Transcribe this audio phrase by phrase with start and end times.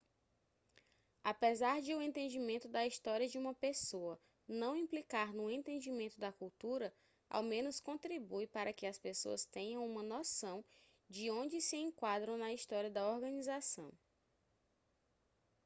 [1.23, 6.91] apesar de o entendimento da história de uma pessoa não implicar no entendimento da cultura
[7.29, 10.65] ao menos contribui para que as pessoas tenham uma noção
[11.07, 13.91] de onde se enquadram na história da organização